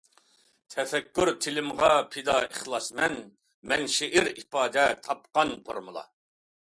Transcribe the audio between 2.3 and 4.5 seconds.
ئىخلاسمەن، مەن-شېئىر